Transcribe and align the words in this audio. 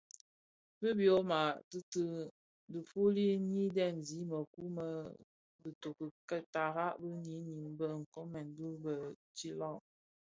Bi 0.79 0.89
tyoma 0.99 1.39
tïti 1.69 2.03
dhifuli 2.71 3.25
nyi 3.49 3.63
dhemzi 3.75 4.17
mëkuu 4.31 4.67
më 4.77 4.87
bïtoki 5.61 6.37
tara 6.53 6.85
bi 6.99 7.09
ňyinim 7.23 7.63
bë 7.77 7.87
nkoomen 8.01 8.47
bii 8.57 8.77
bë 8.83 8.93
tsilag. 9.35 9.77